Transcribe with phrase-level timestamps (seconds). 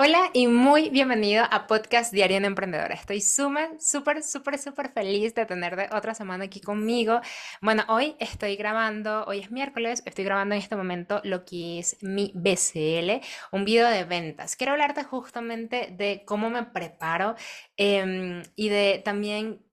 [0.00, 2.94] Hola y muy bienvenido a Podcast Diario en Emprendedora.
[2.94, 7.20] Estoy súper, súper, súper, súper feliz de tener otra semana aquí conmigo.
[7.60, 11.96] Bueno, hoy estoy grabando, hoy es miércoles, estoy grabando en este momento lo que es
[12.00, 14.54] mi BCL, un video de ventas.
[14.54, 17.34] Quiero hablarte justamente de cómo me preparo
[17.76, 19.66] em, y de también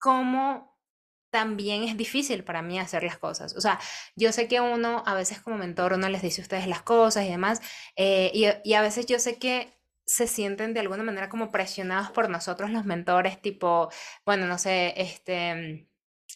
[0.00, 0.73] cómo
[1.34, 3.56] también es difícil para mí hacer las cosas.
[3.56, 3.80] O sea,
[4.14, 7.24] yo sé que uno a veces como mentor, uno les dice a ustedes las cosas
[7.24, 7.60] y demás,
[7.96, 9.74] eh, y, y, a veces yo sé que
[10.06, 13.90] se sienten de alguna manera como presionados por nosotros los mentores, tipo,
[14.24, 15.88] bueno, no sé, este,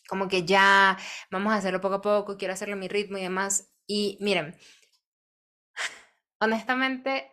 [0.09, 0.99] como que ya
[1.31, 3.73] vamos a hacerlo poco a poco, quiero hacerlo a mi ritmo y demás.
[3.87, 4.57] Y miren,
[6.41, 7.31] honestamente,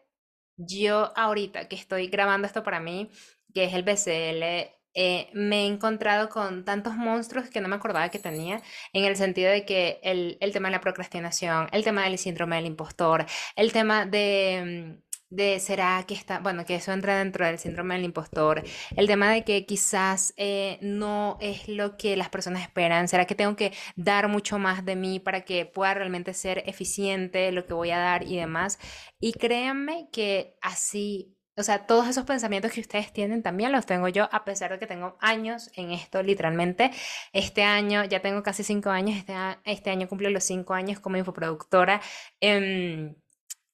[0.55, 3.09] yo ahorita que estoy grabando esto para mí,
[3.55, 8.09] que es el BCL, eh, me he encontrado con tantos monstruos que no me acordaba
[8.09, 8.61] que tenía,
[8.93, 12.55] en el sentido de que el, el tema de la procrastinación, el tema del síndrome
[12.55, 17.45] del impostor, el tema de, mm, de será que está, bueno, que eso entra dentro
[17.45, 18.63] del síndrome del impostor,
[18.95, 23.35] el tema de que quizás eh, no es lo que las personas esperan, será que
[23.35, 27.73] tengo que dar mucho más de mí para que pueda realmente ser eficiente lo que
[27.73, 28.79] voy a dar y demás.
[29.19, 34.07] Y créanme que así o sea, todos esos pensamientos que ustedes tienen también los tengo
[34.09, 36.91] yo, a pesar de que tengo años en esto, literalmente.
[37.33, 39.33] Este año, ya tengo casi cinco años, este,
[39.65, 42.01] este año cumplo los cinco años como infoproductora.
[42.41, 43.15] Em,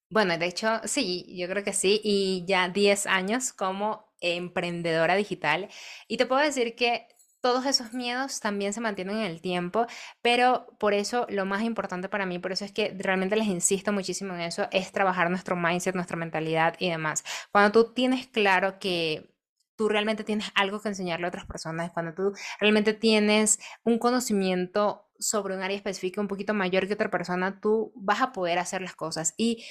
[0.10, 5.70] bueno, de hecho, sí, yo creo que sí, y ya diez años como emprendedora digital.
[6.08, 7.08] Y te puedo decir que
[7.42, 9.88] todos esos miedos también se mantienen en el tiempo,
[10.22, 13.92] pero por eso lo más importante para mí, por eso es que realmente les insisto
[13.92, 17.24] muchísimo en eso, es trabajar nuestro mindset, nuestra mentalidad y demás.
[17.52, 19.32] Cuando tú tienes claro que
[19.76, 25.10] tú realmente tienes algo que enseñarle a otras personas, cuando tú realmente tienes un conocimiento
[25.18, 28.82] sobre un área específica un poquito mayor que otra persona, tú vas a poder hacer
[28.82, 29.34] las cosas.
[29.38, 29.64] Y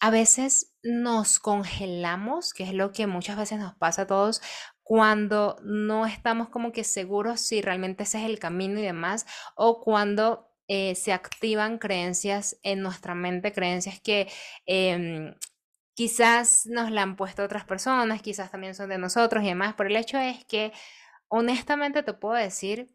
[0.00, 4.42] a veces nos congelamos, que es lo que muchas veces nos pasa a todos,
[4.82, 9.26] cuando no estamos como que seguros si realmente ese es el camino y demás,
[9.56, 14.28] o cuando eh, se activan creencias en nuestra mente, creencias que
[14.66, 15.34] em,
[15.94, 19.90] quizás nos la han puesto otras personas, quizás también son de nosotros y demás, pero
[19.90, 20.72] el hecho es que
[21.28, 22.90] honestamente te puedo decir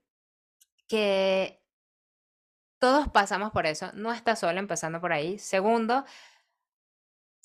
[0.88, 1.62] que
[2.80, 5.40] todos pasamos por eso, no estás solo empezando por ahí.
[5.40, 6.06] Segundo,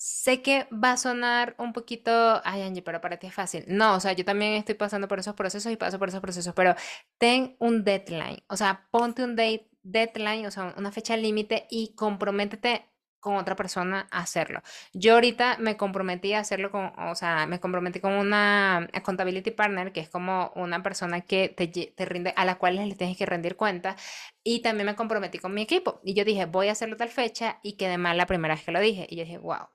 [0.05, 2.11] Sé que va a sonar un poquito,
[2.43, 3.63] ay Angie, pero para ti es fácil.
[3.67, 6.53] No, o sea, yo también estoy pasando por esos procesos y paso por esos procesos,
[6.53, 6.75] pero
[7.17, 11.95] ten un deadline, o sea, ponte un date, deadline, o sea, una fecha límite y
[11.95, 12.85] comprométete
[13.23, 14.61] con otra persona a hacerlo.
[14.93, 19.93] Yo ahorita me comprometí a hacerlo con, o sea, me comprometí con una accountability partner,
[19.93, 23.55] que es como una persona que te, rinde, a la cual le tienes que rendir
[23.55, 23.95] cuenta,
[24.43, 26.01] y también me comprometí con mi equipo.
[26.03, 28.71] Y yo dije, voy a hacerlo tal fecha, y quedé mal la primera vez que
[28.71, 29.07] lo dije.
[29.09, 29.67] Y yo dije, wow,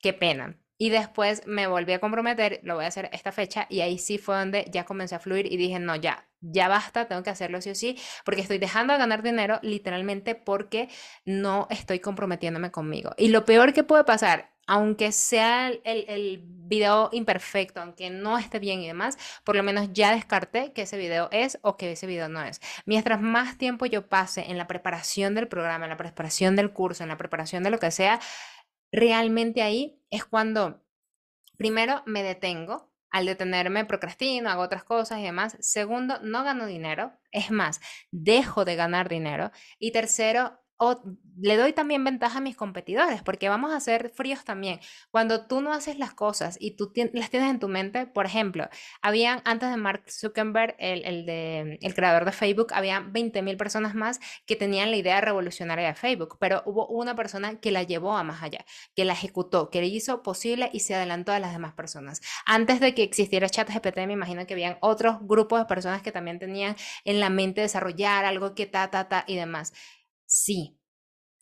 [0.00, 0.56] qué pena.
[0.78, 4.18] Y después me volví a comprometer, lo voy a hacer esta fecha, y ahí sí
[4.18, 7.60] fue donde ya comencé a fluir y dije, no, ya, ya basta, tengo que hacerlo
[7.60, 10.88] sí o sí, porque estoy dejando de ganar dinero literalmente porque
[11.24, 13.12] no estoy comprometiéndome conmigo.
[13.16, 18.58] Y lo peor que puede pasar, aunque sea el, el, video imperfecto, aunque no esté
[18.58, 22.08] bien y demás, por lo menos ya descarté que ese video es o que ese
[22.08, 22.60] video no es.
[22.86, 27.04] Mientras más tiempo yo pase en la preparación del programa, en la preparación del curso,
[27.04, 28.18] en la preparación de lo que sea,
[28.92, 30.82] realmente ahí es cuando
[31.56, 35.56] primero me detengo, al detenerme procrastino, hago otras cosas y demás.
[35.60, 37.80] Segundo, no gano dinero, es más,
[38.10, 39.52] dejo de ganar dinero.
[39.78, 41.00] Y tercero, o
[41.38, 44.80] le doy también ventaja a mis competidores, porque vamos a ser fríos también.
[45.10, 48.68] Cuando tú no haces las cosas y tú las tienes en tu mente, por ejemplo,
[49.02, 53.94] habían antes de Mark Zuckerberg, el, el, de, el creador de Facebook, habían 20.000 personas
[53.94, 58.16] más que tenían la idea revolucionaria de Facebook, pero hubo una persona que la llevó
[58.16, 61.52] a más allá, que la ejecutó, que le hizo posible y se adelantó a las
[61.52, 62.20] demás personas.
[62.46, 66.38] Antes de que existiera ChatGPT, me imagino que habían otros grupos de personas que también
[66.38, 69.72] tenían en la mente desarrollar algo que ta, ta, ta y demás.
[70.26, 70.78] Sí,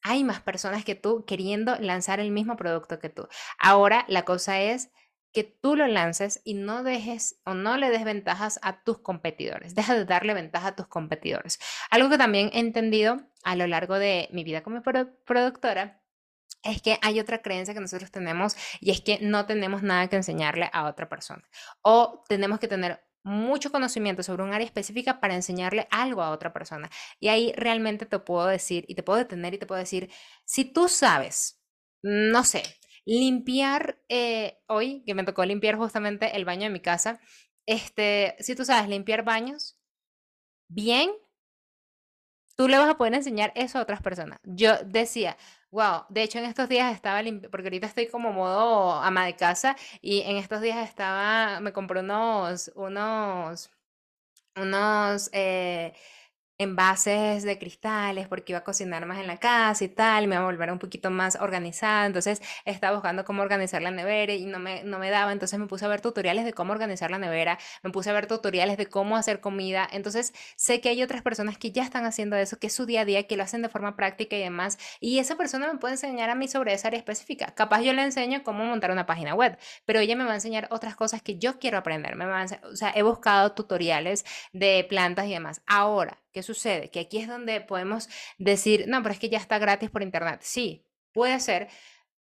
[0.03, 3.27] hay más personas que tú queriendo lanzar el mismo producto que tú.
[3.59, 4.91] Ahora la cosa es
[5.33, 9.75] que tú lo lances y no dejes o no le des ventajas a tus competidores.
[9.75, 11.59] Deja de darle ventaja a tus competidores.
[11.91, 16.01] Algo que también he entendido a lo largo de mi vida como productora
[16.63, 20.17] es que hay otra creencia que nosotros tenemos y es que no tenemos nada que
[20.17, 21.43] enseñarle a otra persona
[21.83, 26.53] o tenemos que tener mucho conocimiento sobre un área específica para enseñarle algo a otra
[26.53, 26.91] persona.
[27.19, 30.11] Y ahí realmente te puedo decir, y te puedo detener y te puedo decir,
[30.45, 31.61] si tú sabes,
[32.03, 32.63] no sé,
[33.07, 37.21] limpiar, eh, hoy que me tocó limpiar justamente el baño de mi casa,
[37.67, 39.79] este, si tú sabes limpiar baños,
[40.69, 41.11] bien,
[42.57, 44.39] tú le vas a poder enseñar eso a otras personas.
[44.45, 45.37] Yo decía,
[45.71, 47.21] wow, de hecho en estos días estaba,
[47.51, 52.01] porque ahorita estoy como modo ama de casa y en estos días estaba, me compré
[52.01, 53.71] unos, unos,
[54.57, 55.95] unos, eh,
[56.59, 60.43] envases de cristales porque iba a cocinar más en la casa y tal, me iba
[60.43, 64.59] a volver un poquito más organizada, entonces estaba buscando cómo organizar la nevera y no
[64.59, 67.59] me, no me daba, entonces me puse a ver tutoriales de cómo organizar la nevera,
[67.83, 71.59] me puse a ver tutoriales de cómo hacer comida, entonces sé que hay otras personas
[71.59, 73.69] que ya están haciendo eso, que es su día a día, que lo hacen de
[73.69, 76.99] forma práctica y demás, y esa persona me puede enseñar a mí sobre esa área
[76.99, 80.35] específica, capaz yo le enseño cómo montar una página web, pero ella me va a
[80.37, 84.25] enseñar otras cosas que yo quiero aprender, me va a o sea, he buscado tutoriales
[84.53, 85.63] de plantas y demás.
[85.67, 86.91] Ahora, ¿Qué sucede?
[86.91, 88.09] Que aquí es donde podemos
[88.39, 90.41] decir, no, pero es que ya está gratis por internet.
[90.43, 91.69] Sí, puede ser.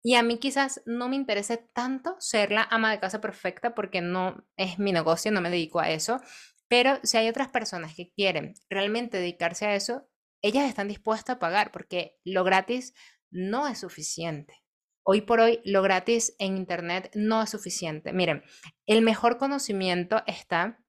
[0.03, 4.01] Y a mí quizás no me interese tanto ser la ama de casa perfecta porque
[4.01, 6.23] no es mi negocio, no me dedico a eso.
[6.69, 10.09] Pero si hay otras personas que quieren realmente dedicarse a eso,
[10.41, 12.95] ellas están dispuestas a pagar porque lo gratis
[13.31, 14.55] no es suficiente.
[15.03, 18.15] Hoy por hoy, lo gratis en Internet no es suficiente.
[18.15, 18.43] Miren,
[18.87, 20.83] el mejor conocimiento está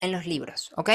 [0.00, 0.90] en los libros, ¿ok?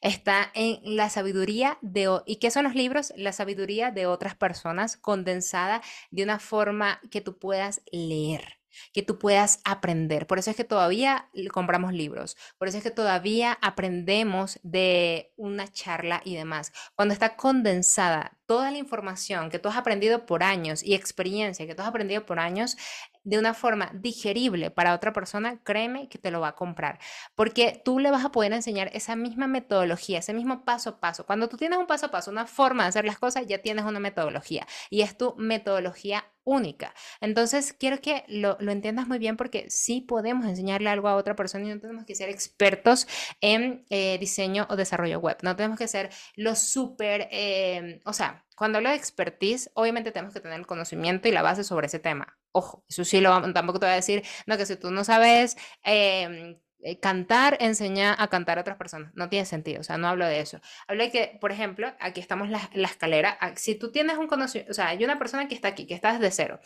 [0.00, 2.20] Está en la sabiduría de...
[2.26, 3.12] ¿Y qué son los libros?
[3.16, 8.58] La sabiduría de otras personas condensada de una forma que tú puedas leer
[8.92, 10.26] que tú puedas aprender.
[10.26, 15.68] Por eso es que todavía compramos libros, por eso es que todavía aprendemos de una
[15.68, 16.72] charla y demás.
[16.94, 21.74] Cuando está condensada toda la información que tú has aprendido por años y experiencia que
[21.74, 22.76] tú has aprendido por años,
[23.24, 26.98] de una forma digerible para otra persona, créeme que te lo va a comprar,
[27.34, 31.24] porque tú le vas a poder enseñar esa misma metodología, ese mismo paso a paso.
[31.26, 33.84] Cuando tú tienes un paso a paso, una forma de hacer las cosas, ya tienes
[33.84, 36.94] una metodología y es tu metodología única.
[37.20, 41.64] Entonces, quiero que lo, entiendas muy bien porque sí podemos enseñarle algo a otra persona
[41.64, 43.08] y no tenemos que ser expertos
[43.40, 45.38] en eh, diseño o desarrollo web.
[45.42, 50.34] No tenemos que ser los súper, eh, o sea, cuando hablo de expertise, obviamente tenemos
[50.34, 52.38] que tener el conocimiento y la base sobre ese tema.
[52.52, 55.56] Ojo, eso sí, lo, tampoco te voy a decir, no, que si tú no sabes
[55.82, 59.10] em, eh, cantar, enseña a cantar a otras personas.
[59.14, 60.60] No tiene sentido, o sea, no hablo de eso.
[60.86, 63.38] Hablo de que, por ejemplo, aquí estamos la, la escalera.
[63.40, 65.94] Ah, si tú tienes un conocimiento, o sea, hay una persona que está aquí, que
[65.94, 66.60] está desde cero,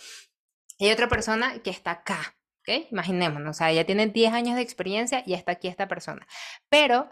[0.79, 2.91] y hay otra persona que está acá, ¿ok?
[2.91, 6.27] Imaginémonos, o sea, ella tiene 10 años de experiencia y está aquí esta persona.
[6.69, 7.11] Pero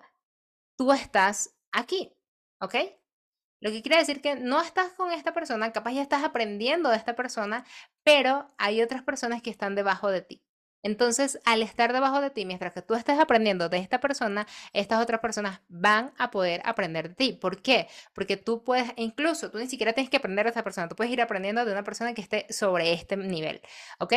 [0.76, 2.12] tú estás aquí,
[2.60, 2.74] ¿ok?
[3.66, 6.96] Lo que quiere decir que no estás con esta persona, capaz ya estás aprendiendo de
[6.96, 7.64] esta persona,
[8.04, 10.44] pero hay otras personas que están debajo de ti.
[10.84, 15.02] Entonces, al estar debajo de ti, mientras que tú estés aprendiendo de esta persona, estas
[15.02, 17.32] otras personas van a poder aprender de ti.
[17.32, 17.88] ¿Por qué?
[18.14, 21.12] Porque tú puedes, incluso tú ni siquiera tienes que aprender de esta persona, tú puedes
[21.12, 23.60] ir aprendiendo de una persona que esté sobre este nivel,
[23.98, 24.14] ¿ok?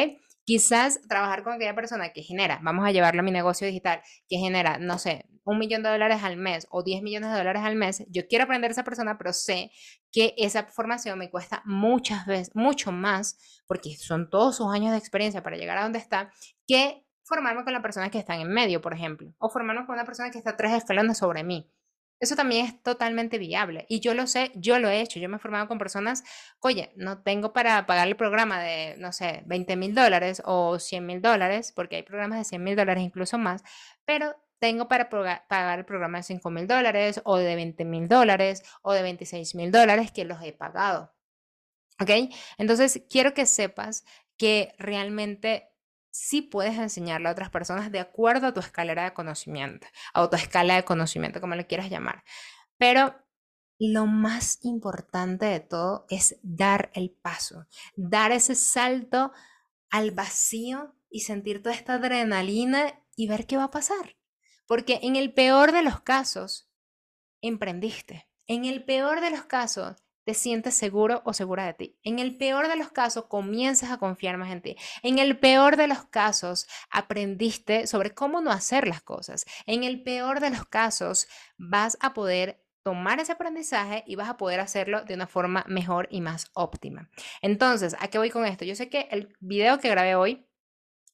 [0.49, 4.37] Quizás trabajar con aquella persona que genera, vamos a llevarlo a mi negocio digital, que
[4.37, 7.75] genera, no sé, un millón de dólares al mes o 10 millones de dólares al
[7.75, 9.69] mes, yo quiero aprender a esa persona, pero sé
[10.11, 14.97] que esa formación me cuesta muchas veces, mucho más, porque son todos sus años de
[14.97, 16.33] experiencia para llegar a donde está,
[16.65, 20.05] que formarme con la persona que está en medio, por ejemplo, o formarme con una
[20.05, 21.71] persona que está tres escalones sobre mí.
[22.19, 23.85] Eso también es totalmente viable.
[23.89, 25.19] Y yo lo sé, yo lo he hecho.
[25.19, 26.23] Yo me he formado con personas,
[26.59, 31.05] oye, no tengo para pagar el programa de, no sé, 20 mil dólares o 100
[31.05, 33.63] mil dólares, porque hay programas de 100 mil dólares incluso más,
[34.05, 38.63] pero tengo para pagar el programa de 5 mil dólares o de 20 mil dólares
[38.81, 41.13] o de 26 mil dólares que los he pagado.
[42.01, 42.09] ¿Ok?
[42.57, 44.05] Entonces, quiero que sepas
[44.37, 45.69] que realmente
[46.11, 50.35] sí puedes enseñarle a otras personas de acuerdo a tu escalera de conocimiento, a tu
[50.35, 52.23] escala de conocimiento, como le quieras llamar.
[52.77, 53.15] Pero
[53.79, 59.31] lo más importante de todo es dar el paso, dar ese salto
[59.89, 64.17] al vacío y sentir toda esta adrenalina y ver qué va a pasar.
[64.67, 66.69] Porque en el peor de los casos,
[67.41, 68.29] emprendiste.
[68.47, 69.95] En el peor de los casos,
[70.29, 71.97] te sientes seguro o segura de ti.
[72.03, 74.75] En el peor de los casos, comienzas a confiar más en ti.
[75.01, 79.45] En el peor de los casos, aprendiste sobre cómo no hacer las cosas.
[79.65, 84.37] En el peor de los casos, vas a poder tomar ese aprendizaje y vas a
[84.37, 87.09] poder hacerlo de una forma mejor y más óptima.
[87.41, 88.65] Entonces, ¿a qué voy con esto?
[88.65, 90.47] Yo sé que el video que grabé hoy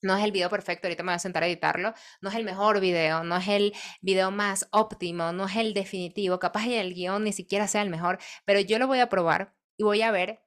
[0.05, 2.45] no es el video perfecto, ahorita me voy a sentar a editarlo, no es el
[2.45, 7.23] mejor video, no es el video más óptimo, no es el definitivo, capaz el guion
[7.23, 10.43] ni siquiera sea el mejor, pero yo lo voy a probar y voy a ver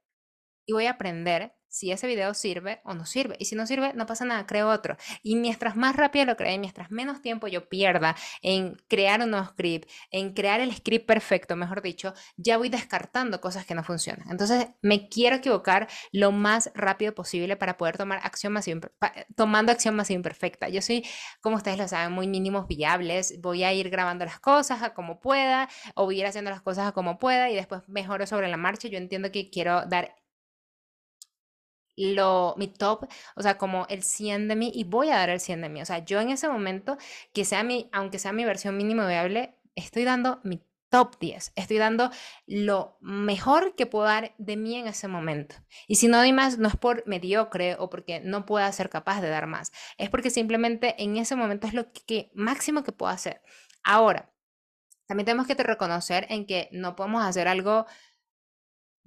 [0.67, 3.37] y voy a aprender si ese video sirve o no sirve.
[3.39, 4.97] Y si no sirve, no pasa nada, creo otro.
[5.23, 9.91] Y mientras más rápido lo cree, mientras menos tiempo yo pierda en crear un script,
[10.11, 14.31] en crear el script perfecto, mejor dicho, ya voy descartando cosas que no funcionan.
[14.31, 18.69] Entonces, me quiero equivocar lo más rápido posible para poder tomar acción más
[19.35, 20.69] tomando acción más imperfecta.
[20.69, 21.07] Yo soy,
[21.41, 23.41] como ustedes lo saben, muy mínimos viables.
[23.41, 26.89] Voy a ir grabando las cosas a como pueda o voy ir haciendo las cosas
[26.89, 28.89] a como pueda y después mejoro sobre la marcha.
[28.89, 30.17] Yo entiendo que quiero dar
[31.99, 35.41] lo, mi top, o sea, como el 100 de mí y voy a dar el
[35.41, 35.83] 100 de mí.
[35.83, 36.97] O sea, yo en ese momento,
[37.33, 41.53] que sea mi, aunque sea mi versión mínimo viable, estoy dando mi top 10.
[41.57, 42.11] Estoy dando
[42.47, 45.57] lo mejor que puedo dar de mí en ese momento.
[45.87, 49.21] Y si no doy más, no es por mediocre o porque no pueda ser capaz
[49.21, 49.73] de dar más.
[49.99, 53.43] Es porque simplemente en ese momento es lo que, máximo que puedo hacer.
[53.85, 54.33] Ahora,
[55.07, 57.87] también tenemos que reconocer en que no podemos hacer algo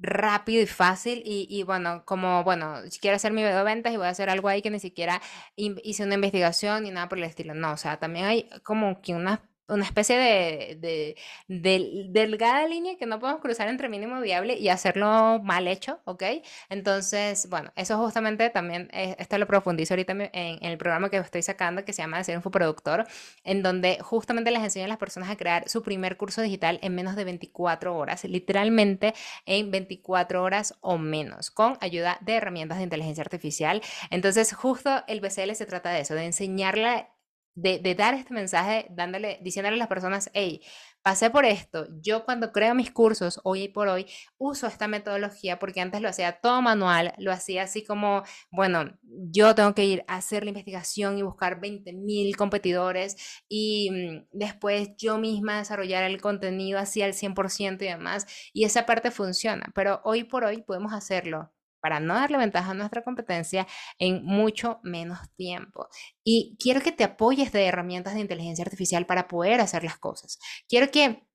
[0.01, 3.93] rápido y fácil y, y, bueno, como, bueno, si quiero hacer mi video de ventas
[3.93, 5.21] y voy a hacer algo ahí que ni siquiera
[5.55, 7.53] hice una investigación ni nada por el estilo.
[7.53, 9.39] No, o sea, también hay como que unas
[9.71, 11.15] una especie de,
[11.47, 16.23] delgada línea que no podemos cruzar entre mínimo viable y hacerlo mal hecho, ¿ok?
[16.69, 21.85] Entonces, bueno, eso justamente también, esto lo profundizo ahorita en, el programa que estoy sacando
[21.85, 23.07] que se llama Ser Infoproductor,
[23.43, 26.93] en donde justamente les enseño a las personas a crear su primer curso digital en
[26.93, 29.13] menos de 24 horas, literalmente
[29.45, 33.81] en 24 horas o menos, con ayuda de herramientas de inteligencia artificial.
[34.09, 37.07] Entonces, justo el BCL se trata de eso, de enseñarle
[37.55, 40.61] de, dar este mensaje, dándole, diciéndole a las personas, hey,
[41.01, 44.05] pasé por esto, yo cuando creo mis cursos, hoy por hoy,
[44.37, 49.55] uso esta metodología porque antes lo hacía todo manual, lo hacía así como, bueno, yo
[49.55, 53.17] tengo que ir a hacer la investigación y buscar 20 mil competidores
[53.49, 58.85] y mm, después yo misma desarrollar el contenido así al 100% y demás, y esa
[58.85, 63.67] parte funciona, pero hoy por hoy podemos hacerlo para no darle ventaja a nuestra competencia
[63.97, 65.87] en mucho menos tiempo.
[66.23, 70.39] Y quiero que te apoyes de herramientas de inteligencia artificial para poder hacer las cosas.
[70.69, 71.27] Quiero que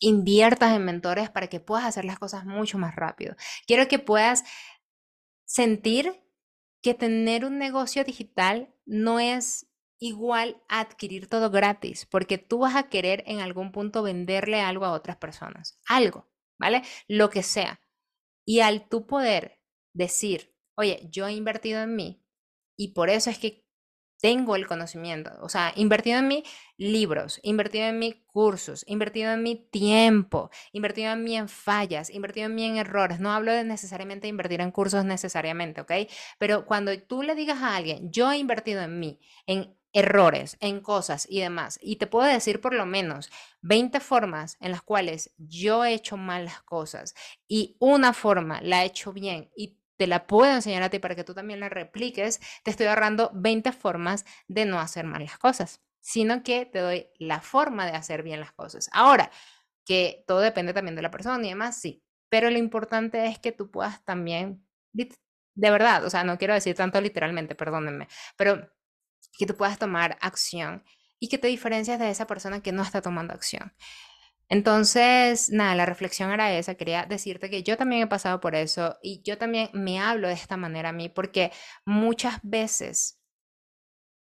[0.00, 3.36] inviertas en mentores para que puedas hacer las cosas mucho más rápido.
[3.66, 4.44] Quiero que puedas
[5.44, 6.22] sentir
[6.82, 9.66] que tener un negocio digital no es
[9.98, 14.84] igual a adquirir todo gratis, porque tú vas a querer en algún punto venderle algo
[14.84, 16.82] a otras personas, algo, ¿vale?
[17.08, 17.80] Lo que sea.
[18.44, 19.58] Y al tu poder
[19.94, 22.22] decir, oye, yo he invertido en mí
[22.76, 23.64] y por eso es que
[24.20, 26.44] tengo el conocimiento, o sea, invertido en mí
[26.78, 32.46] libros, invertido en mí cursos, invertido en mi tiempo, invertido en mí en fallas, invertido
[32.46, 33.20] en mí en errores.
[33.20, 35.92] No hablo de necesariamente invertir en cursos necesariamente, ¿ok?
[36.38, 40.80] Pero cuando tú le digas a alguien, yo he invertido en mí, en errores, en
[40.80, 41.78] cosas y demás.
[41.82, 46.16] Y te puedo decir por lo menos 20 formas en las cuales yo he hecho
[46.16, 47.14] mal las cosas
[47.46, 51.14] y una forma la he hecho bien y te la puedo enseñar a ti para
[51.14, 55.38] que tú también la repliques, te estoy ahorrando 20 formas de no hacer mal las
[55.38, 58.90] cosas, sino que te doy la forma de hacer bien las cosas.
[58.92, 59.30] Ahora,
[59.84, 63.52] que todo depende también de la persona y demás, sí, pero lo importante es que
[63.52, 68.68] tú puedas también, de verdad, o sea, no quiero decir tanto literalmente, perdónenme, pero
[69.38, 70.84] que tú puedas tomar acción
[71.18, 73.72] y que te diferencias de esa persona que no está tomando acción.
[74.48, 76.74] Entonces, nada, la reflexión era esa.
[76.76, 80.34] Quería decirte que yo también he pasado por eso y yo también me hablo de
[80.34, 81.52] esta manera a mí porque
[81.86, 83.18] muchas veces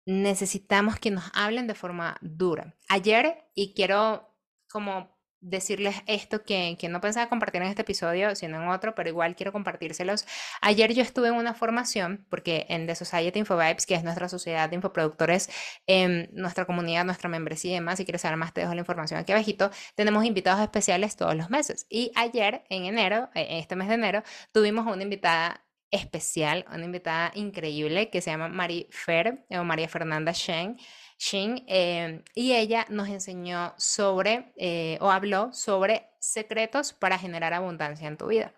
[0.08, 2.76] necesitamos que nos hablen de forma dura.
[2.88, 4.34] Ayer, y quiero
[4.70, 9.10] como decirles esto que, que, no pensaba compartir en este episodio, sino en otro, pero
[9.10, 10.26] igual quiero compartírselos.
[10.62, 14.70] Ayer yo estuve en una formación, porque en The Society Infovibes, que es nuestra sociedad
[14.70, 15.50] de infoproductores,
[15.86, 19.20] en nuestra comunidad, nuestra membresía y demás, si quieres saber más, te dejo la información
[19.20, 21.86] aquí abajito, tenemos invitados especiales todos los meses.
[21.90, 27.32] Y ayer, en enero, e, este mes de enero, tuvimos una invitada especial, una invitada
[27.36, 30.78] increíble que se llama Marie Fer, o María Fernanda Shen
[31.18, 38.08] Shin, em, y ella nos enseñó sobre, eh, o habló sobre secretos para generar abundancia
[38.08, 38.54] en tu vida.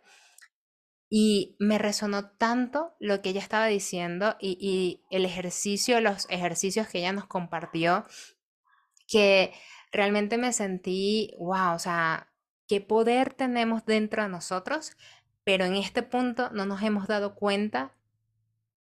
[1.10, 6.88] Y me resonó tanto lo que ella estaba diciendo y, y el ejercicio, los ejercicios
[6.88, 8.06] que ella nos compartió,
[9.08, 9.54] que
[9.92, 12.32] realmente me sentí, wow, o sea,
[12.68, 14.96] qué poder tenemos dentro de nosotros,
[15.44, 17.96] pero en este punto no nos hemos dado cuenta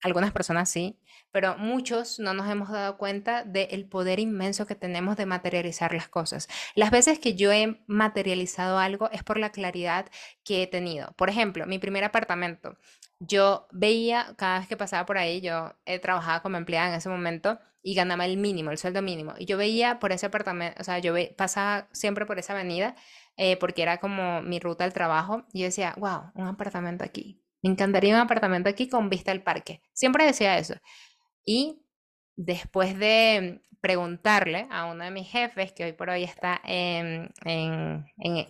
[0.03, 0.99] algunas personas sí,
[1.31, 6.09] pero muchos no nos hemos dado cuenta del poder inmenso que tenemos de materializar las
[6.09, 6.49] cosas.
[6.75, 10.07] Las veces que yo he materializado algo es por la claridad
[10.45, 11.13] que he tenido.
[11.17, 12.77] Por ejemplo, mi primer apartamento.
[13.21, 17.09] Yo veía, cada vez que pasaba por ahí, yo he trabajado como empleada en ese
[17.09, 19.35] momento y ganaba el mínimo, el sueldo mínimo.
[19.39, 22.97] Y yo veía por ese apartamento, o sea, yo pasaba siempre por esa avenida
[23.37, 27.42] eh, porque era como mi ruta al trabajo y yo decía, wow, un apartamento aquí
[27.62, 29.81] Me encantaría un apartamento aquí con vista al parque.
[29.92, 30.75] Siempre decía eso.
[31.45, 31.83] Y
[32.37, 37.33] después de preguntarle a uno de mis jefes, que hoy por hoy está en,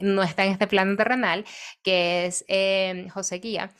[0.00, 1.44] no está en este plano terrenal,
[1.82, 3.72] que es eh, José Guía,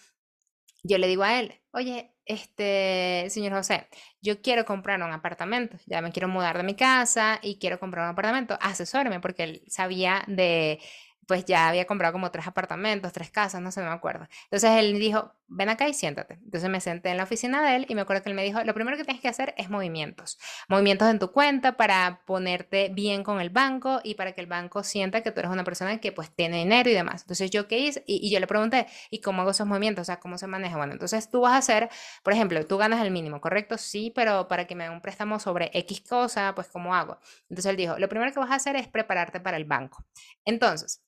[0.82, 3.86] yo le digo a él, oye, este, señor José,
[4.20, 8.04] yo quiero comprar un apartamento, ya me quiero mudar de mi casa y quiero comprar
[8.04, 10.80] un apartamento, asesóreme, porque él sabía de
[11.26, 14.26] pues ya había comprado como tres apartamentos, tres casas, no sé, me acuerdo.
[14.44, 16.34] Entonces él dijo, ven acá y siéntate.
[16.44, 18.62] Entonces me senté en la oficina de él y me acuerdo que él me dijo,
[18.64, 20.38] lo primero que tienes que hacer es movimientos.
[20.68, 24.82] Movimientos en tu cuenta para ponerte bien con el banco y para que el banco
[24.82, 27.22] sienta que tú eres una persona que pues tiene dinero y demás.
[27.22, 30.02] Entonces yo qué hice y, yo le pregunté, ¿y cómo hago esos movimientos?
[30.02, 30.76] O sea, ¿cómo se maneja?
[30.76, 31.90] Bueno, entonces tú vas a hacer,
[32.22, 33.76] por ejemplo, tú ganas el mínimo, ¿correcto?
[33.78, 37.18] Sí, pero para que me den un préstamo sobre X cosa, pues ¿cómo hago?
[37.50, 40.04] Entonces él dijo, lo primero que vas a hacer es prepararte para el banco.
[40.44, 41.02] Entonces,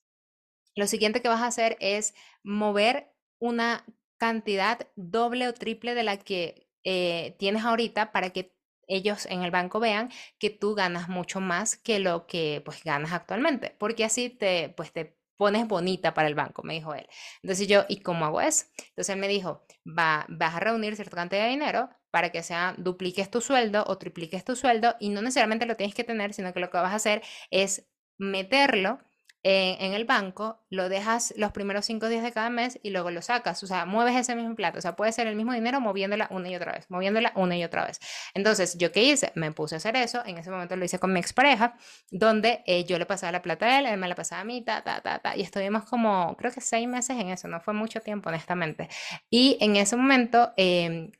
[0.74, 3.84] lo siguiente que vas a hacer es mover una
[4.24, 8.54] cantidad doble o triple de la que eh, tienes ahorita para que
[8.88, 13.12] ellos en el banco vean que tú ganas mucho más que lo que pues ganas
[13.12, 17.06] actualmente, porque así te pues te pones bonita para el banco, me dijo él.
[17.42, 18.64] Entonces yo, ¿y cómo hago eso?
[18.78, 22.74] Entonces él me dijo, Va, vas a reunir cierta cantidad de dinero para que sea
[22.78, 26.54] dupliques tu sueldo o tripliques tu sueldo y no necesariamente lo tienes que tener, sino
[26.54, 29.00] que lo que vas a hacer es meterlo
[29.46, 33.20] en el banco, lo dejas los primeros cinco días de cada mes y luego lo
[33.20, 33.62] sacas.
[33.62, 34.78] O sea, mueves ese mismo plato.
[34.78, 37.62] O sea, puede ser el mismo dinero moviéndola una y otra vez, moviéndola una y
[37.62, 38.00] otra vez.
[38.32, 39.32] Entonces, ¿yo qué hice?
[39.34, 40.24] Me puse a hacer eso.
[40.24, 41.76] En ese momento lo hice con mi expareja,
[42.10, 44.64] donde eh, yo le pasaba la plata a él, él me la pasaba a mí,
[44.64, 45.36] ta, ta, ta, ta.
[45.36, 47.46] Y estuvimos como, creo que seis meses en eso.
[47.46, 48.88] No fue mucho tiempo, honestamente.
[49.28, 51.12] Y en ese momento em,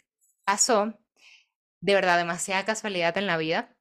[0.47, 0.95] pasó,
[1.81, 3.74] de verdad, demasiada casualidad en la vida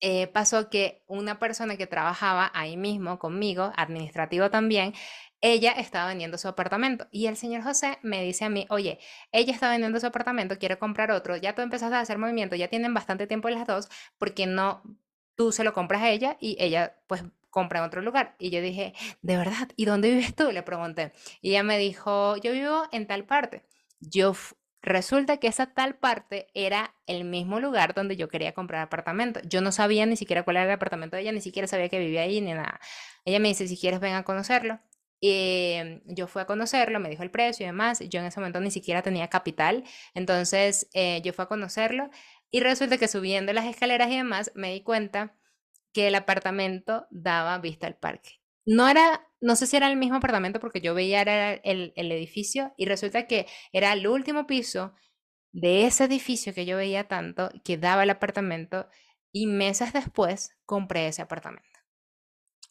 [0.00, 4.94] eh, pasó que una persona que trabajaba ahí mismo conmigo, administrativo también,
[5.42, 8.98] ella estaba vendiendo su apartamento y el señor José me dice a mí, oye,
[9.32, 12.68] ella está vendiendo su apartamento, quiere comprar otro, ya tú empezaste a hacer movimiento, ya
[12.68, 13.88] tienen bastante tiempo las dos,
[14.18, 14.82] porque no
[15.34, 18.36] tú se lo compras a ella y ella pues compra en otro lugar?
[18.38, 19.68] Y yo dije, ¿de verdad?
[19.76, 20.50] ¿Y dónde vives tú?
[20.52, 21.12] Le pregunté.
[21.42, 23.64] Y ella me dijo, yo vivo en tal parte.
[24.00, 24.34] Yo
[24.82, 29.40] Resulta que esa tal parte era el mismo lugar donde yo quería comprar apartamento.
[29.44, 31.98] Yo no sabía ni siquiera cuál era el apartamento de ella, ni siquiera sabía que
[31.98, 32.80] vivía ahí ni nada.
[33.24, 34.80] Ella me dice, si quieres ven a conocerlo.
[35.20, 38.00] Y yo fui a conocerlo, me dijo el precio y demás.
[38.08, 39.84] Yo en ese momento ni siquiera tenía capital,
[40.14, 42.08] entonces eh, yo fui a conocerlo
[42.50, 45.36] y resulta que subiendo las escaleras y demás me di cuenta
[45.92, 48.39] que el apartamento daba vista al parque.
[48.76, 52.12] No era, no sé si era el mismo apartamento porque yo veía era el, el
[52.12, 54.94] edificio y resulta que era el último piso
[55.52, 58.88] de ese edificio que yo veía tanto que daba el apartamento
[59.32, 61.68] y meses después compré ese apartamento.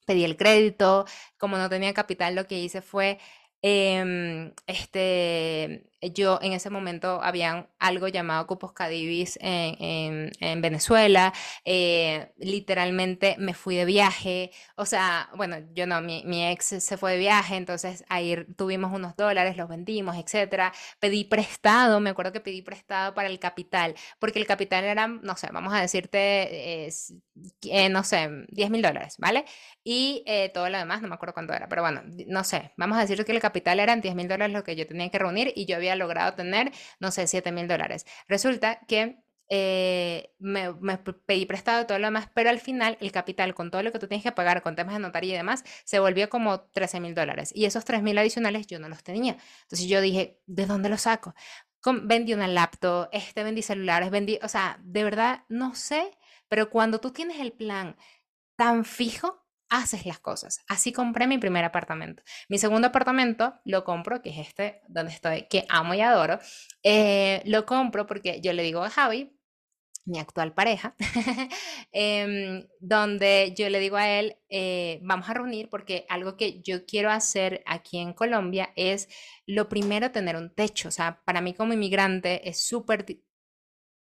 [0.06, 1.06] Pedí el crédito,
[1.38, 3.20] como no tenía capital, lo que hice fue
[3.62, 11.34] Em, este, yo en ese momento había algo llamado cupos Cadivis en, en, Venezuela,
[11.66, 16.98] eh, literalmente me fui de viaje, o sea, bueno, yo no, mi, mi, ex se
[16.98, 22.32] fue de viaje, entonces ahí tuvimos unos dólares, los vendimos, etcétera, pedí prestado, me acuerdo
[22.32, 26.88] que pedí prestado para el capital, porque el capital era, no sé, vamos a decirte,
[27.68, 29.46] eh, no sé, 10 mil dólares, ¿vale?
[29.84, 32.98] Y eh, todo lo demás, no me acuerdo cuánto era, pero bueno, no sé, vamos
[32.98, 35.54] a decir que el capital eran 10 mil dólares lo que yo tenía que reunir
[35.56, 38.06] y yo había logrado tener, no sé, 7 mil dólares.
[38.28, 40.72] Resulta que eh, me,
[41.26, 44.08] pedí prestado todo lo demás, pero al final el capital con todo lo que tú
[44.08, 47.52] tienes que pagar con temas de notaría y demás se volvió como 13 mil dólares
[47.56, 49.38] y esos 3 mil adicionales yo no los tenía.
[49.64, 51.34] Entonces yo dije, ¿de dónde los saco?
[52.04, 56.12] vendí una laptop, este vendí celulares, vendí, o sea, de verdad no sé,
[56.50, 57.96] pero cuando tú tienes el plan
[58.56, 60.60] tan fijo, haces las cosas.
[60.68, 62.24] Así compré mi primer apartamento.
[62.50, 66.40] Mi segundo apartamento lo compro, que es este donde estoy, que amo y adoro.
[66.84, 69.36] Eh, lo compro porque yo le digo a Javi,
[70.06, 70.96] mi actual pareja,
[71.92, 76.86] em, donde yo le digo a él, eh, vamos a reunir porque algo que yo
[76.86, 79.08] quiero hacer aquí en Colombia es
[79.46, 80.88] lo primero tener un techo.
[80.90, 83.06] O sea, para mí como inmigrante es súper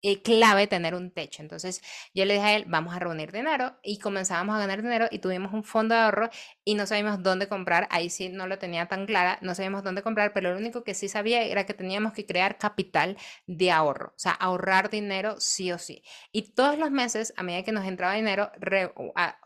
[0.06, 1.40] eh, clave tener un techo.
[1.40, 1.80] Entonces
[2.12, 5.18] yo le dije a él, vamos a reunir dinero y comenzamos a ganar dinero y
[5.18, 6.28] tuvimos un fondo de ahorro
[6.62, 7.88] y no sabíamos dónde comprar.
[7.90, 10.92] Ahí sí no lo tenía tan clara, no sabíamos dónde comprar, pero lo único que
[10.92, 15.72] sí sabía era que teníamos que crear capital de ahorro, o sea, ahorrar dinero sí
[15.72, 16.02] o sí.
[16.32, 18.50] Y todos los meses, a medida que nos entraba dinero,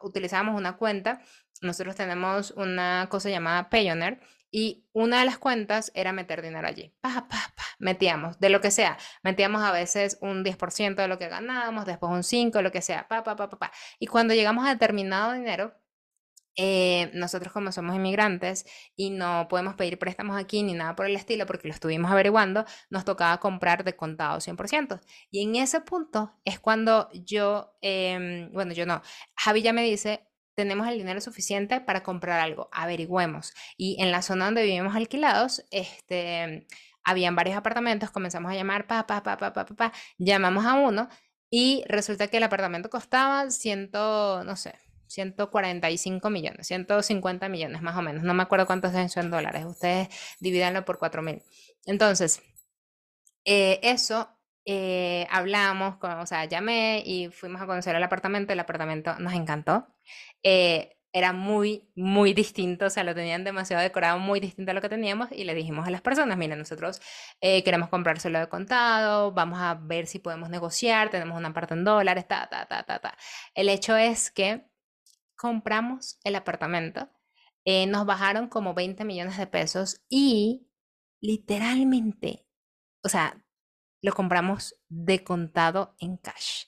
[0.02, 1.20] utilizábamos una cuenta.
[1.62, 4.18] Nosotros tenemos una cosa llamada Payoneer
[4.50, 6.94] y una de las cuentas era meter dinero allí.
[7.00, 8.98] Pa, pa, pa, metíamos, de lo que sea.
[9.22, 13.08] Metíamos a veces un 10% de lo que ganábamos, después un 5%, lo que sea.
[13.08, 13.72] Pa, pa, pa, pa, pa.
[13.98, 15.74] Y cuando llegamos a determinado dinero,
[16.60, 21.14] eh, nosotros como somos inmigrantes y no podemos pedir préstamos aquí ni nada por el
[21.14, 25.00] estilo porque lo estuvimos averiguando, nos tocaba comprar de contado 100%.
[25.30, 29.02] Y en ese punto es cuando yo, em, bueno, yo no,
[29.36, 30.27] Javi ya me dice,
[30.58, 33.54] tenemos el dinero suficiente para comprar algo, averigüemos.
[33.76, 36.66] Y en la zona donde vivimos alquilados, este,
[37.04, 41.08] habían varios apartamentos, comenzamos a llamar, pa, pa, pa, pa, llamamos a uno
[41.48, 44.74] y resulta que el apartamento costaba ciento, no sé,
[45.06, 48.24] 145 millones, 150 millones más o menos.
[48.24, 49.64] No me acuerdo cuántos es en dólares.
[49.64, 50.08] Ustedes
[50.40, 51.40] divídanlo por 4 mil.
[51.86, 52.42] Entonces,
[53.44, 54.28] eh, eso
[54.70, 58.52] eh, hablamos, con, o sea, llamé y fuimos a conocer el apartamento.
[58.52, 59.88] El apartamento nos encantó.
[60.42, 64.82] Eh, era muy, muy distinto, o sea, lo tenían demasiado decorado, muy distinto a lo
[64.82, 67.00] que teníamos y le dijimos a las personas, miren, nosotros
[67.40, 71.84] eh, queremos comprárselo de contado, vamos a ver si podemos negociar, tenemos una parte en
[71.84, 73.16] dólares, ta, ta, ta, ta, ta.
[73.54, 74.66] El hecho es que
[75.34, 77.08] compramos el apartamento,
[77.64, 80.68] eh, nos bajaron como 20 millones de pesos y
[81.20, 82.46] literalmente,
[83.02, 83.42] o sea,
[84.02, 86.64] lo compramos de contado en cash,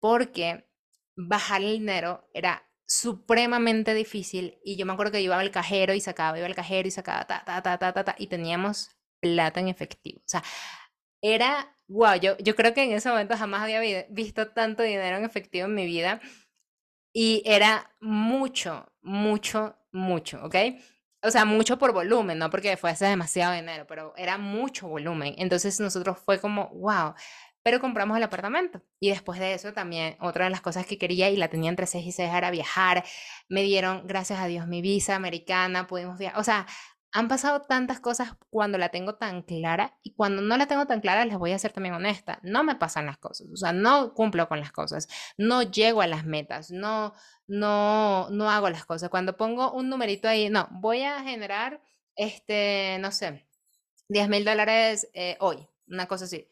[0.00, 0.68] porque
[1.16, 6.00] bajar el dinero era supremamente difícil y yo me acuerdo que iba al cajero y
[6.00, 8.90] sacaba, iba al cajero y sacaba, ta, ta, ta, ta, ta, ta y teníamos
[9.20, 10.20] plata en efectivo.
[10.20, 10.42] O sea,
[11.22, 15.24] era, wow, yo, yo creo que en ese momento jamás había visto tanto dinero en
[15.24, 16.20] efectivo en mi vida
[17.14, 20.56] y era mucho, mucho, mucho, ¿ok?
[21.24, 25.34] O sea, mucho por volumen, no porque fuese demasiado dinero, pero era mucho volumen.
[25.38, 27.14] Entonces nosotros fue como, wow,
[27.62, 28.82] pero compramos el apartamento.
[29.00, 31.86] Y después de eso también, otra de las cosas que quería y la tenía entre
[31.86, 33.04] 6 y 6 era viajar.
[33.48, 36.38] Me dieron, gracias a Dios, mi visa americana, pudimos viajar.
[36.38, 36.66] O sea,
[37.14, 41.00] han pasado tantas cosas cuando la tengo tan clara y cuando no la tengo tan
[41.00, 44.14] clara les voy a ser también honesta, no me pasan las cosas, o sea, no
[44.14, 45.06] cumplo con las cosas,
[45.38, 47.14] no llego a las metas, no,
[47.46, 49.10] no, no hago las cosas.
[49.10, 51.80] Cuando pongo un numerito ahí, no, voy a generar,
[52.16, 53.46] este, no sé,
[54.08, 56.48] 10 mil dólares eh, hoy, una cosa así.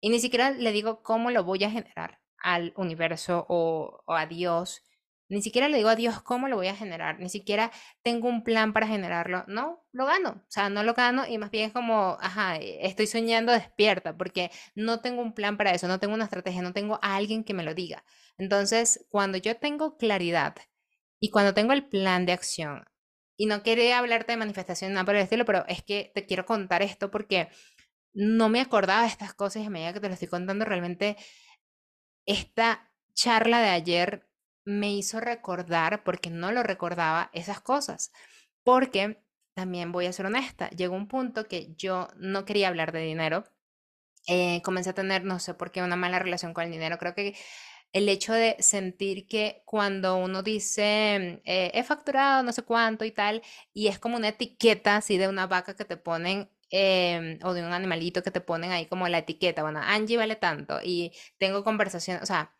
[0.00, 4.24] Y ni siquiera le digo cómo lo voy a generar al universo o, o a
[4.24, 4.82] Dios
[5.28, 7.70] ni siquiera le digo a Dios cómo lo voy a generar, ni siquiera
[8.02, 9.44] tengo un plan para generarlo.
[9.48, 10.30] No, lo gano.
[10.30, 14.16] O sea, no lo gano y más bien es como, ajá, eh, estoy soñando despierta
[14.16, 17.44] porque no tengo un plan para eso, no tengo una estrategia, no tengo a alguien
[17.44, 18.04] que me lo diga.
[18.38, 20.56] Entonces, cuando yo tengo claridad
[21.20, 22.84] y cuando tengo el plan de acción,
[23.36, 26.44] y no quería hablarte de manifestación, nada por el estilo, pero es que te quiero
[26.44, 27.48] contar esto porque
[28.14, 31.16] no me acordaba de estas cosas y a medida que te lo estoy contando, realmente
[32.26, 34.27] esta charla de ayer
[34.68, 38.12] me hizo recordar, porque no lo recordaba, esas cosas.
[38.64, 39.22] Porque
[39.54, 43.44] también voy a ser honesta, llegó un punto que yo no quería hablar de dinero.
[44.28, 46.98] Eh, comencé a tener, no sé por qué, una mala relación con el dinero.
[46.98, 47.34] Creo que
[47.92, 53.12] el hecho de sentir que cuando uno dice eh, he facturado no sé cuánto y
[53.12, 53.42] tal,
[53.74, 57.62] y es como una etiqueta así de una vaca que te ponen em, o de
[57.64, 61.64] un animalito que te ponen ahí como la etiqueta, bueno, Angie vale tanto y tengo
[61.64, 62.57] conversación, o sea,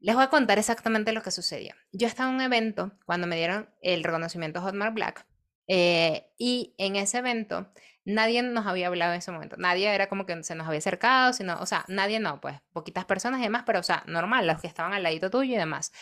[0.00, 1.74] les voy a contar exactamente lo que sucedió.
[1.92, 5.26] Yo estaba en un evento cuando me dieron el reconocimiento Hotmart Black
[5.66, 7.70] eh, y en ese evento
[8.04, 9.56] nadie nos había hablado en ese momento.
[9.58, 13.04] Nadie era como que se nos había acercado, sino, o sea, nadie no, pues poquitas
[13.04, 15.92] personas y demás, pero o sea, normal, los que estaban al ladito tuyo y demás.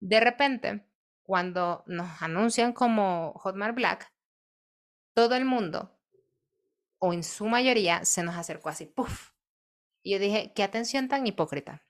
[0.00, 0.84] De repente,
[1.22, 4.12] cuando nos anuncian como Hotmart Black,
[5.14, 5.96] todo el mundo,
[6.98, 9.30] o en su mayoría, se nos acercó así, ¡puf!
[10.02, 11.85] Y yo dije, qué atención tan hipócrita.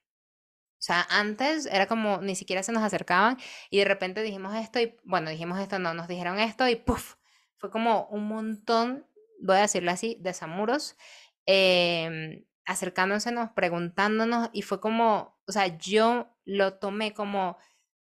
[0.86, 3.38] O sea, antes era como ni siquiera se nos acercaban
[3.70, 7.16] y de repente dijimos esto y bueno, dijimos esto, no, nos dijeron esto y puff,
[7.56, 9.04] fue como un montón,
[9.40, 10.96] voy a decirlo así, de samuros
[11.44, 17.58] eh, acercándosenos, preguntándonos y fue como, o sea, yo lo tomé como,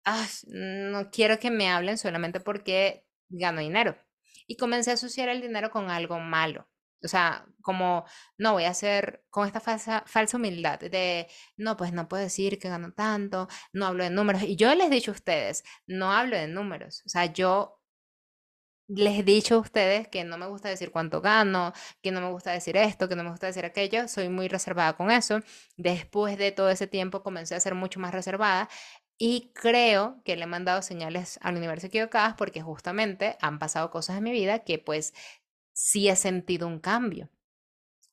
[0.04, 3.96] ah, no quiero que me hablen solamente porque gano dinero.
[4.48, 6.68] Y comencé a asociar el dinero con algo malo.
[7.04, 8.06] O sea, como,
[8.38, 12.60] no voy a hacer con esta falsa, falsa humildad de, no, pues no puedo decir
[12.60, 14.44] que gano tanto, no hablo de números.
[14.44, 17.04] Y yo les he dicho a ustedes, no hablo de números.
[17.06, 17.80] O sea, yo
[18.88, 22.30] les he dicho a ustedes que no me gusta decir cuánto gano, que no me
[22.32, 24.08] gusta decir esto, que no me gusta decir aquello.
[24.08, 25.40] Soy muy reservada con eso.
[25.78, 28.70] Después de todo ese tiempo comencé a ser mucho más reservada.
[29.18, 34.18] Y creo que le he mandado señales al universo equivocadas porque justamente han pasado cosas
[34.18, 35.14] en mi vida que pues
[35.74, 37.30] sí he sentido un cambio.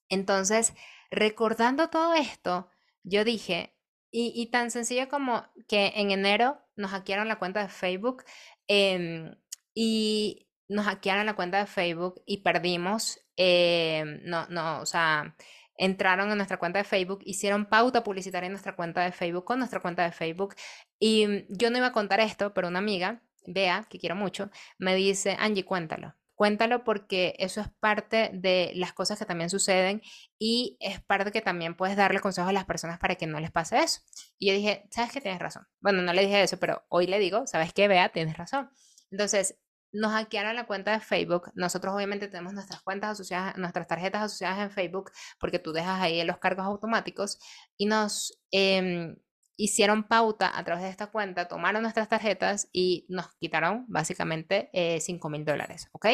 [0.09, 0.75] Entonces,
[1.11, 2.69] recordando todo esto,
[3.05, 3.75] yo dije,
[4.13, 8.25] y, tan sencillo como que en enero nos hackearon la cuenta de Facebook
[8.67, 9.37] em,
[9.73, 15.37] y nos hackearon la cuenta de Facebook y perdimos, em, no, no, o sea,
[15.77, 19.59] entraron en nuestra cuenta de Facebook, hicieron pauta publicitaria en nuestra cuenta de Facebook con
[19.61, 20.55] nuestra cuenta de Facebook.
[20.99, 24.95] Y yo no iba a contar esto, pero una amiga Bea, que quiero mucho, me
[24.95, 26.15] dice, Angie, cuéntalo.
[26.41, 30.01] Cuéntalo porque eso es parte de las cosas que también suceden
[30.39, 33.51] y es parte que también puedes darle consejos a las personas para que no les
[33.51, 34.01] pase eso.
[34.39, 35.21] Y yo dije, ¿sabes qué?
[35.21, 35.67] Tienes razón.
[35.81, 37.89] Bueno, no le dije eso, pero hoy le digo, ¿sabes qué?
[37.89, 38.71] Bea, tienes razón.
[39.11, 39.59] Entonces,
[39.93, 41.53] nos hackearon la cuenta de Facebook.
[41.57, 46.25] Nosotros obviamente tenemos nuestras cuentas asociadas, nuestras tarjetas asociadas en Facebook, porque tú dejas ahí
[46.25, 47.39] los cargos automáticos
[47.77, 49.15] y nos em,
[49.61, 55.01] hicieron pauta a través de esta cuenta, tomaron nuestras tarjetas y nos quitaron básicamente eh,
[55.01, 56.07] 5 mil dólares, ¿ok?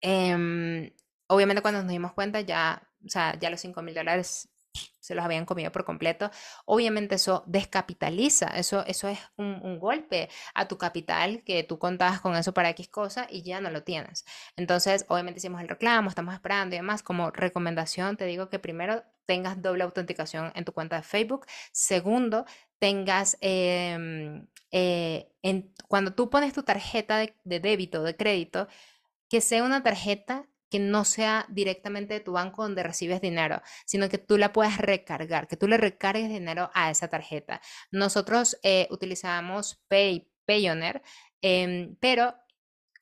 [0.00, 0.92] Em,
[1.26, 4.51] obviamente cuando nos dimos cuenta ya, o sea, ya los 5 mil dólares
[5.02, 6.30] se los habían comido por completo.
[6.64, 12.36] Obviamente eso descapitaliza, eso, eso es un, golpe a tu capital que tú contabas con
[12.36, 14.24] eso para X cosa y ya no lo tienes.
[14.56, 17.02] Entonces, obviamente hicimos el reclamo, estamos esperando y demás.
[17.02, 21.46] Como recomendación, te digo que primero tengas doble autenticación en tu cuenta de Facebook.
[21.72, 22.44] Segundo,
[22.78, 28.68] tengas, em, eh, en, cuando tú pones tu tarjeta de, de débito de crédito,
[29.28, 34.08] que sea una tarjeta que no sea directamente de tu banco donde recibes dinero, sino
[34.08, 37.60] que tú la puedas recargar, que tú le recargues dinero a esa tarjeta.
[37.90, 41.02] Nosotros eh, utilizamos Pay, Payoneer,
[41.42, 42.34] em, pero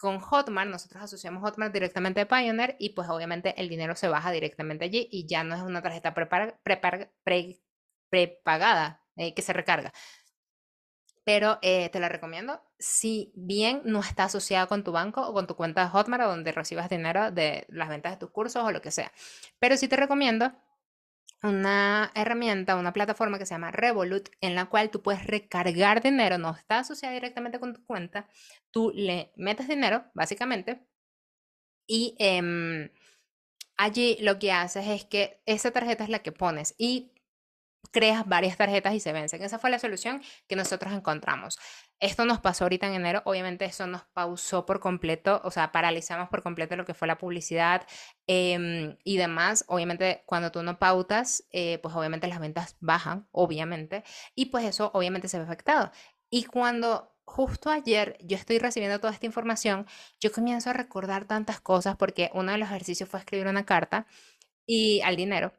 [0.01, 4.33] con Hotmart, nosotros asociamos Hotmart directamente a Payoneer y pues obviamente el dinero se baja
[4.33, 6.13] directamente allí y ya no es una tarjeta
[8.11, 9.93] prepagada eh, que se recarga,
[11.33, 15.47] pero eh, te la recomiendo si bien no está asociada con tu banco o con
[15.47, 18.83] tu cuenta de Hotmart donde recibas dinero de las ventas de tus cursos o lo
[18.83, 19.13] que sea.
[19.61, 20.53] Pero sí te recomiendo
[21.45, 26.37] una herramienta, una plataforma que se llama Revolut, en la cual tú puedes recargar dinero,
[26.37, 28.29] no está asociada directamente con tu cuenta,
[28.73, 30.85] tú le metes dinero, básicamente,
[31.87, 32.91] y em,
[33.77, 37.13] allí lo que haces es que esa tarjeta es la que pones y
[37.93, 39.43] creas varias tarjetas y se vencen.
[39.43, 41.59] Esa fue la solución que nosotros encontramos.
[41.99, 46.29] Esto nos pasó ahorita en enero, obviamente eso nos pausó por completo, o sea, paralizamos
[46.29, 47.87] por completo lo que fue la publicidad
[48.27, 49.65] em, y demás.
[49.69, 54.91] Obviamente cuando tú no pautas, eh, pues obviamente las ventas bajan, obviamente, y pues eso
[54.95, 55.91] obviamente se ve afectado.
[56.31, 59.87] Y cuando justo ayer yo estoy recibiendo toda esta información,
[60.21, 64.07] yo comienzo a recordar tantas cosas porque uno de los ejercicios fue escribir una carta
[64.67, 65.53] y al dinero.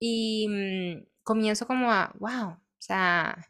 [0.00, 3.48] Y mm, comienzo como a, wow, o sea,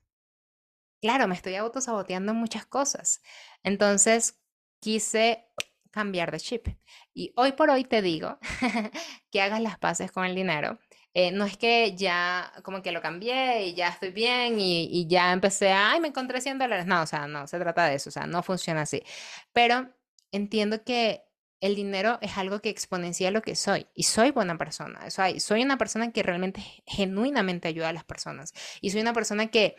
[1.00, 3.22] claro, me estoy autosaboteando en muchas cosas.
[3.62, 4.40] Entonces,
[4.80, 5.46] quise
[5.90, 6.68] cambiar de chip.
[7.14, 8.38] Y hoy por hoy te digo
[9.30, 10.78] que hagas las paces con el dinero.
[11.14, 15.06] Eh, no es que ya como que lo cambié y ya estoy bien y, y
[15.08, 16.86] ya empecé, ay, me encontré 100 dólares.
[16.86, 19.02] No, o sea, no se trata de eso, o sea, no funciona así.
[19.52, 19.90] Pero
[20.32, 21.22] entiendo que
[21.62, 25.08] el dinero es algo que exponencia lo que soy y soy buena persona.
[25.10, 29.46] Soy, soy una persona que realmente genuinamente ayuda a las personas y soy una persona
[29.46, 29.76] que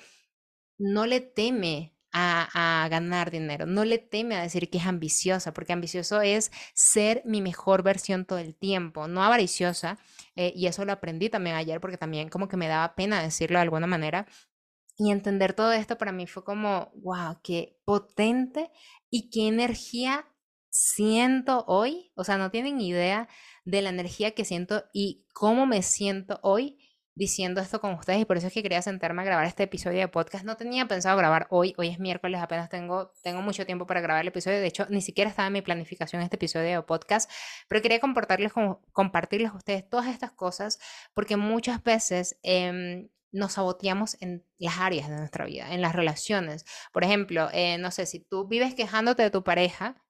[0.80, 5.74] no le teme a, ganar dinero, no le teme a decir que es ambiciosa, porque
[5.74, 9.98] ambicioso es ser mi mejor versión todo el tiempo, no avariciosa.
[10.36, 13.58] Eh, y eso lo aprendí también ayer porque también como que me daba pena decirlo
[13.58, 14.28] de alguna manera.
[14.98, 18.72] Y entender todo esto para mí fue como, wow, qué potente
[19.10, 20.28] y qué energía
[20.74, 23.30] siento hoy, o sea, no tienen idea
[23.64, 26.80] de la energía que siento y cómo me siento hoy
[27.14, 30.00] diciendo esto con ustedes y por eso es que quería sentarme a grabar este episodio
[30.00, 30.46] de podcast.
[30.46, 34.24] No tenía pensado grabar hoy, hoy es miércoles, apenas tengo, tengo mucho tiempo para grabar
[34.24, 37.30] el episodio, de hecho ni siquiera estaba en mi planificación este episodio de podcast,
[37.68, 38.52] pero quería compartirles,
[38.94, 40.80] compartirles a ustedes todas estas cosas
[41.14, 42.40] porque muchas veces...
[42.42, 46.66] Em, nos saboteamos en las áreas de nuestra vida, en las relaciones.
[46.92, 50.03] Por ejemplo, eh, no sé, si tú vives quejándote de tu pareja,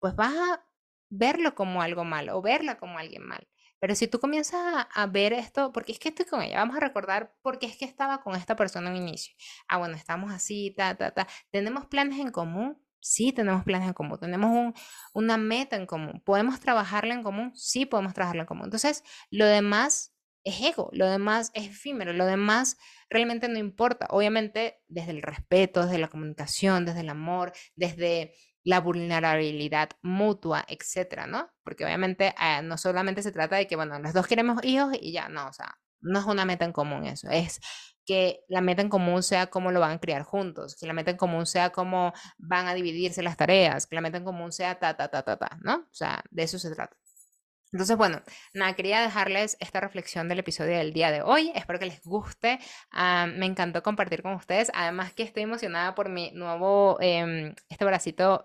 [0.00, 0.64] pues vas a
[1.10, 3.48] verlo como algo malo o verla como alguien mal.
[3.80, 6.80] Pero si tú comienzas a, ver esto, porque es que estoy con ella, vamos a
[6.80, 9.34] recordar por qué es que estaba con esta persona en inicio.
[9.68, 11.28] Ah, bueno, estamos así, ta, ta, ta.
[11.50, 12.82] ¿Tenemos planes en común?
[13.00, 14.18] Sí, tenemos planes en común.
[14.18, 14.74] Tenemos un,
[15.14, 16.20] una meta en común.
[16.24, 17.52] ¿Podemos trabajarla en común?
[17.54, 18.64] Sí, podemos trabajarla en común.
[18.64, 22.78] Entonces, lo demás es ego, lo demás es efímero, lo demás
[23.10, 24.08] realmente no importa.
[24.10, 28.34] Obviamente, desde el respeto, desde la comunicación, desde el amor, desde
[28.68, 31.50] la vulnerabilidad mutua, etcétera, ¿no?
[31.64, 35.12] Porque obviamente eh, no solamente se trata de que, bueno, los dos queremos hijos y
[35.12, 37.60] ya, no, o sea, no es una meta en común eso, es
[38.04, 41.10] que la meta en común sea cómo lo van a criar juntos, que la meta
[41.10, 44.78] en común sea cómo van a dividirse las tareas, que la meta en común sea
[44.78, 45.76] ta, ta, ta, ta, ta, ¿no?
[45.76, 46.94] O sea, de eso se trata.
[47.72, 48.22] Entonces, bueno,
[48.54, 51.52] nada, quería dejarles esta reflexión del episodio del día de hoy.
[51.54, 52.58] Espero que les guste.
[52.90, 54.70] Ah, me encantó compartir con ustedes.
[54.74, 57.84] Además que estoy emocionada por mi nuevo, em, este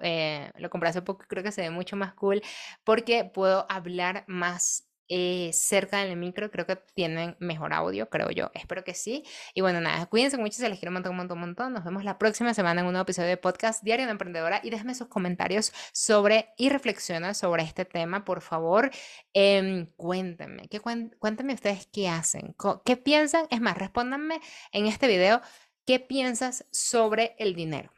[0.02, 2.42] eh, lo compré hace poco, creo que se ve mucho más cool
[2.84, 8.52] porque puedo hablar más eh, cerca del micro, creo que tienen mejor audio, creo yo,
[8.54, 9.24] espero que sí.
[9.54, 11.74] Y bueno, nada, cuídense mucho, se les quiero un montón, un montón, un montón.
[11.74, 14.70] Nos vemos la próxima semana en un nuevo episodio de podcast Diario de Emprendedora y
[14.70, 18.92] déjenme sus comentarios sobre y reflexiona sobre este tema, por favor.
[19.34, 23.46] Eh, cuéntenme, ¿qué, cuéntenme ustedes qué hacen, qué piensan.
[23.50, 24.40] Es más, respóndanme
[24.72, 25.42] en este video,
[25.86, 27.92] ¿qué piensas sobre el dinero?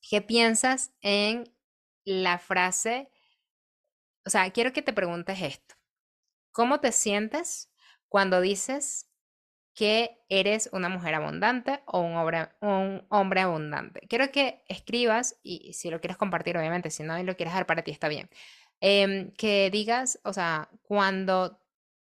[0.00, 1.44] ¿Qué piensas en
[2.04, 3.10] la frase?
[4.24, 5.77] O sea, quiero que te preguntes esto.
[6.52, 7.70] ¿Cómo te sientes
[8.08, 9.08] cuando dices
[9.74, 14.00] que eres una mujer abundante o un hombre, un hombre abundante?
[14.08, 17.66] Quiero que escribas, y si lo quieres compartir, obviamente, si no y lo quieres dar
[17.66, 18.28] para ti, está bien.
[18.80, 21.60] Em, que digas, o sea, cuando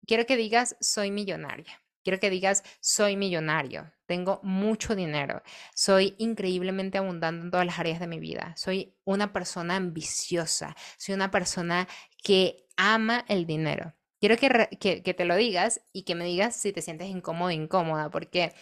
[0.06, 1.80] quiero que digas, soy millonaria.
[2.02, 5.42] Quiero que digas, soy millonario, tengo mucho dinero,
[5.74, 11.14] soy increíblemente abundante en todas las áreas de mi vida, soy una persona ambiciosa, soy
[11.14, 11.86] una persona
[12.22, 13.94] que ama el dinero.
[14.20, 18.10] Quiero que, que, te lo digas y que me digas si te sientes incómodo incómoda,
[18.10, 18.52] porque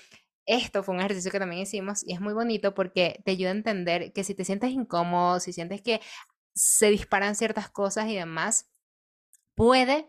[0.46, 3.54] esto fue un ejercicio que también hicimos y es muy bonito porque te ayuda a
[3.54, 6.00] entender que si te sientes incómodo, si sientes que
[6.54, 8.70] se disparan ciertas cosas y demás,
[9.54, 10.06] puede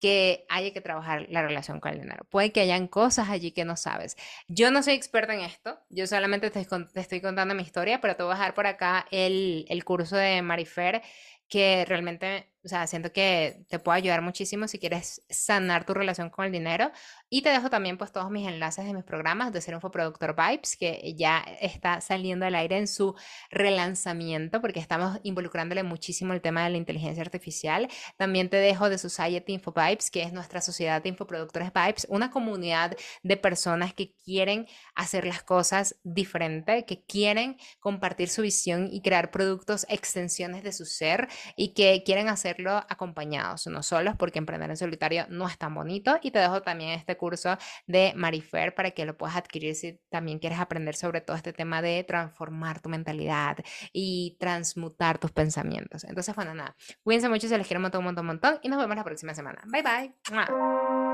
[0.00, 2.24] que haya que trabajar la relación con el dinero.
[2.30, 4.16] Puede que hayan cosas allí que no sabes.
[4.46, 8.22] Yo no soy experta en esto, yo solamente te, estoy contando mi historia, pero te
[8.22, 11.02] voy a dejar por acá el, el curso de Marifer
[11.48, 16.30] que realmente o sea, siento que te puede ayudar muchísimo si quieres sanar tu relación
[16.30, 16.90] con el dinero.
[17.30, 20.34] Y te dejo también pues todos mis enlaces de mis programas de Ser un Productor
[20.34, 23.14] Vibes, que ya está saliendo al aire en su
[23.50, 27.88] relanzamiento, porque estamos involucrándole muchísimo el tema de la inteligencia artificial.
[28.16, 32.32] También te dejo de Society Info Vibes, que es nuestra sociedad de infoproductores Vibes, una
[32.32, 39.02] comunidad de personas que quieren hacer las cosas diferente, que quieren compartir su visión y
[39.02, 42.55] crear productos, extensiones de su ser y que quieren hacer
[42.88, 46.18] acompañados, no solos, porque emprender en solitario no es tan bonito.
[46.22, 50.38] Y te dejo también este curso de Marifer para que lo puedas adquirir si también
[50.38, 53.58] quieres aprender sobre todo este tema de transformar tu mentalidad
[53.92, 56.04] y transmutar tus pensamientos.
[56.04, 58.78] Entonces, bueno, nada, cuídense mucho, se les quiero un un montón, un montón y nos
[58.78, 59.62] vemos la próxima semana.
[59.66, 61.05] Bye bye.